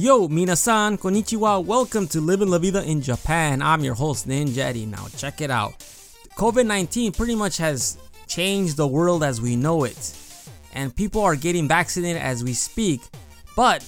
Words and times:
Yo, 0.00 0.28
minasan, 0.28 0.96
konnichiwa. 0.96 1.64
Welcome 1.64 2.06
to 2.06 2.20
Living 2.20 2.48
La 2.48 2.58
Vida 2.58 2.84
in 2.84 3.02
Japan. 3.02 3.60
I'm 3.60 3.82
your 3.82 3.94
host, 3.94 4.28
Ninja 4.28 4.58
Eddie. 4.58 4.86
Now, 4.86 5.08
check 5.16 5.40
it 5.40 5.50
out. 5.50 5.76
COVID 6.36 6.66
19 6.66 7.10
pretty 7.10 7.34
much 7.34 7.56
has 7.56 7.98
changed 8.28 8.76
the 8.76 8.86
world 8.86 9.24
as 9.24 9.40
we 9.40 9.56
know 9.56 9.82
it, 9.82 10.16
and 10.72 10.94
people 10.94 11.22
are 11.22 11.34
getting 11.34 11.66
vaccinated 11.66 12.22
as 12.22 12.44
we 12.44 12.52
speak. 12.52 13.00
But 13.56 13.84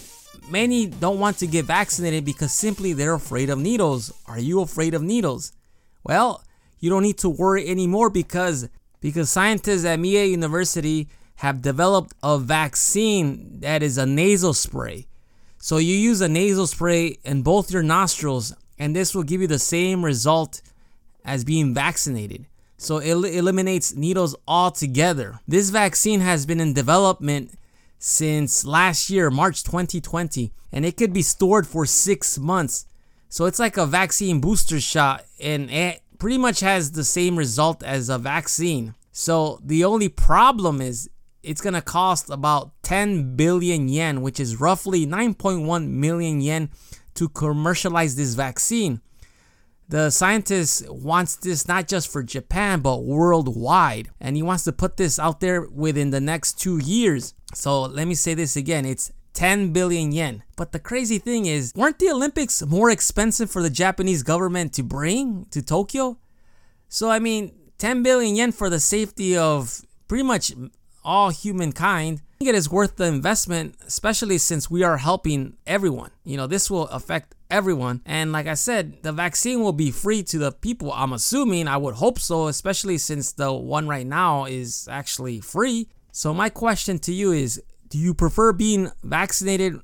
many 0.51 0.87
don't 0.89 1.21
want 1.21 1.39
to 1.39 1.47
get 1.47 1.67
vaccinated 1.67 2.25
because 2.25 2.53
simply 2.53 2.93
they're 2.93 3.15
afraid 3.15 3.49
of 3.49 3.61
needles. 3.61 4.13
Are 4.27 4.41
you 4.41 4.63
afraid 4.63 4.95
of 4.95 5.05
needles? 5.05 5.53
Well, 6.03 6.43
you 6.81 6.91
don't 6.91 7.05
need 7.05 7.19
to 7.19 7.29
worry 7.29 7.69
anymore 7.69 8.11
because 8.11 8.69
because 9.01 9.31
scientists 9.31 9.85
at 9.85 10.01
Mie 10.01 10.25
University 10.25 11.09
have 11.37 11.63
developed 11.63 12.15
a 12.21 12.37
vaccine 12.37 13.61
that 13.61 13.85
is 13.85 13.97
a 13.97 14.07
nasal 14.07 14.55
spray. 14.55 15.07
So 15.63 15.77
you 15.77 15.95
use 15.95 16.23
a 16.23 16.29
nasal 16.29 16.67
spray 16.67 17.19
in 17.23 17.43
both 17.43 17.71
your 17.71 17.83
nostrils, 17.83 18.55
and 18.79 18.97
this 18.97 19.15
will 19.15 19.23
give 19.23 19.43
you 19.43 19.47
the 19.47 19.59
same 19.59 20.03
result 20.03 20.63
as 21.23 21.45
being 21.45 21.75
vaccinated. 21.75 22.47
So 22.79 22.97
it 22.97 23.11
eliminates 23.11 23.95
needles 23.95 24.35
altogether. 24.49 25.39
This 25.47 25.69
vaccine 25.69 26.21
has 26.21 26.47
been 26.47 26.61
in 26.61 26.73
development 26.73 27.59
since 27.99 28.65
last 28.65 29.11
year, 29.11 29.31
March 29.31 29.63
2020, 29.63 30.51
and 30.73 30.87
it 30.87 30.97
could 30.97 31.13
be 31.13 31.21
stored 31.21 31.67
for 31.67 31.85
six 31.85 32.39
months. 32.39 32.87
So 33.29 33.45
it's 33.45 33.59
like 33.59 33.77
a 33.77 33.85
vaccine 33.85 34.41
booster 34.41 34.81
shot, 34.81 35.27
and 35.39 35.71
it 35.71 36.01
pretty 36.19 36.39
much 36.39 36.61
has 36.61 36.93
the 36.93 37.05
same 37.05 37.37
result 37.37 37.83
as 37.83 38.09
a 38.09 38.17
vaccine. 38.17 38.95
So 39.13 39.61
the 39.63 39.85
only 39.85 40.09
problem 40.09 40.81
is 40.81 41.11
it's 41.43 41.61
gonna 41.61 41.83
cost 41.83 42.31
about 42.31 42.73
10 42.83 43.37
billion 43.37 43.89
yen, 43.89 44.23
which 44.23 44.41
is 44.41 44.61
roughly 44.61 45.07
9.1 45.07 45.89
million 45.89 46.41
yen 46.41 46.71
to 47.15 47.29
commercialize 47.29 48.17
this 48.17 48.35
vaccine. 48.35 49.01
The 49.89 50.11
scientist 50.11 50.89
wants 50.89 51.37
this 51.37 51.67
not 51.67 51.89
just 51.89 52.13
for 52.13 52.23
Japan 52.23 52.81
but 52.81 53.03
worldwide, 53.03 54.11
and 54.21 54.37
he 54.37 54.43
wants 54.43 54.65
to 54.65 54.73
put 54.73 54.97
this 54.97 55.19
out 55.19 55.41
there 55.41 55.63
within 55.63 56.11
the 56.11 56.21
next 56.21 56.61
two 56.61 56.79
years. 56.79 57.35
So 57.55 57.83
let 57.83 58.07
me 58.07 58.15
say 58.15 58.35
this 58.35 58.57
again 58.57 58.85
it's 58.85 59.11
10 59.35 59.73
billion 59.73 60.13
yen. 60.13 60.43
But 60.57 60.73
the 60.73 60.79
crazy 60.79 61.19
thing 61.19 61.47
is, 61.47 61.73
weren't 61.75 61.99
the 61.99 62.11
Olympics 62.11 62.65
more 62.67 62.91
expensive 62.91 63.51
for 63.51 63.63
the 63.63 63.71
Japanese 63.71 64.23
government 64.23 64.73
to 64.75 64.83
bring 64.83 65.47
to 65.51 65.63
Tokyo? 65.63 66.19
So, 66.89 67.11
I 67.11 67.19
mean, 67.19 67.53
10 67.79 68.03
billion 68.03 68.37
yen 68.37 68.53
for 68.53 68.69
the 68.69 68.81
safety 68.81 69.37
of 69.37 69.83
pretty 70.09 70.25
much 70.25 70.53
all 71.05 71.31
humankind. 71.31 72.23
I 72.35 72.39
think 72.39 72.49
it 72.51 72.55
is 72.55 72.71
worth 72.71 72.97
the 72.97 73.05
investment, 73.05 73.77
especially 73.87 74.39
since 74.39 74.71
we 74.71 74.83
are 74.83 74.97
helping 74.97 75.57
everyone. 75.67 76.11
You 76.25 76.37
know, 76.37 76.47
this 76.47 76.71
will 76.71 76.89
affect 76.89 77.35
everyone. 77.51 78.01
And 78.07 78.33
like 78.33 78.47
I 78.47 78.55
said, 78.55 79.03
the 79.03 79.13
vaccine 79.13 79.61
will 79.61 79.73
be 79.73 79.91
free 79.91 80.23
to 80.25 80.39
the 80.39 80.53
people. 80.53 80.93
I'm 80.93 81.13
assuming, 81.13 81.69
I 81.69 81.77
would 81.77 81.97
hope 81.97 82.19
so, 82.19 82.49
especially 82.49 82.99
since 82.99 83.33
the 83.33 83.53
one 83.53 83.89
right 83.89 84.07
now 84.07 84.45
is 84.45 84.89
actually 84.91 85.41
free. 85.41 85.89
So, 86.13 86.33
my 86.33 86.49
question 86.49 86.99
to 87.01 87.13
you 87.13 87.33
is 87.33 87.63
do 87.89 87.99
you 87.99 88.15
prefer 88.15 88.53
being 88.53 88.91
vaccinated 89.03 89.79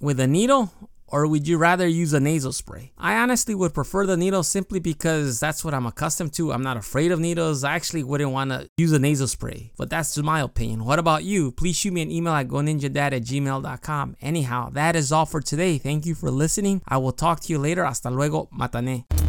with 0.00 0.18
a 0.20 0.26
needle 0.26 0.72
or 1.12 1.26
would 1.26 1.46
you 1.46 1.58
rather 1.58 1.86
use 1.86 2.12
a 2.14 2.20
nasal 2.20 2.52
spray? 2.52 2.92
I 2.96 3.16
honestly 3.16 3.54
would 3.54 3.74
prefer 3.74 4.06
the 4.06 4.16
needle 4.16 4.42
simply 4.42 4.80
because 4.80 5.38
that's 5.38 5.64
what 5.64 5.74
I'm 5.74 5.86
accustomed 5.86 6.32
to. 6.34 6.52
I'm 6.52 6.62
not 6.62 6.78
afraid 6.78 7.12
of 7.12 7.20
needles. 7.20 7.62
I 7.62 7.74
actually 7.74 8.02
wouldn't 8.02 8.32
want 8.32 8.50
to 8.50 8.68
use 8.78 8.92
a 8.92 8.98
nasal 8.98 9.28
spray, 9.28 9.70
but 9.76 9.90
that's 9.90 10.16
my 10.18 10.40
opinion. 10.40 10.84
What 10.84 10.98
about 10.98 11.24
you? 11.24 11.52
Please 11.52 11.76
shoot 11.76 11.92
me 11.92 12.02
an 12.02 12.10
email 12.10 12.32
at 12.32 12.48
goninjadad 12.48 13.12
at 13.12 13.22
gmail.com. 13.22 14.16
Anyhow, 14.22 14.70
that 14.70 14.96
is 14.96 15.12
all 15.12 15.26
for 15.26 15.40
today. 15.40 15.78
Thank 15.78 16.06
you 16.06 16.14
for 16.14 16.30
listening. 16.30 16.82
I 16.88 16.96
will 16.96 17.12
talk 17.12 17.40
to 17.40 17.52
you 17.52 17.58
later. 17.58 17.84
Hasta 17.84 18.10
luego. 18.10 18.48
Matane. 18.58 19.21